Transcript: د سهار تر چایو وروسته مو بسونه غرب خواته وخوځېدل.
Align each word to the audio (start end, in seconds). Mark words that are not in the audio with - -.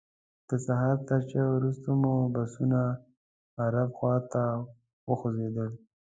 د 0.49 0.51
سهار 0.65 0.97
تر 1.09 1.21
چایو 1.29 1.55
وروسته 1.57 1.89
مو 2.01 2.13
بسونه 2.35 2.79
غرب 3.57 3.89
خواته 3.97 4.43
وخوځېدل. 5.09 5.69